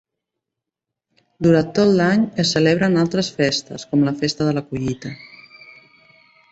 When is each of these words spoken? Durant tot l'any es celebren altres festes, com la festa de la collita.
Durant 1.47 1.69
tot 1.79 1.93
l'any 1.99 2.25
es 2.45 2.55
celebren 2.57 3.03
altres 3.05 3.31
festes, 3.37 3.87
com 3.93 4.09
la 4.09 4.17
festa 4.25 4.49
de 4.51 4.59
la 4.61 4.67
collita. 4.73 5.15